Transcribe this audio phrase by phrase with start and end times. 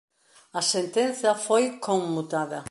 [0.59, 2.59] A sentenza foi conmutada.